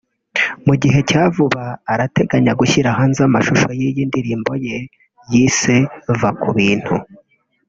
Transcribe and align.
Mu 0.67 0.73
gihe 0.81 0.99
cya 1.09 1.23
vuba 1.33 1.63
arateganya 1.93 2.51
gushyira 2.59 2.89
hanze 2.97 3.19
amashusho 3.27 3.67
y’iyi 3.79 4.03
ndirimbo 4.09 4.51
ye 4.65 4.77
yise 5.31 5.75
“Va 6.19 6.29
Ku 6.41 6.49
Bintu” 6.57 6.95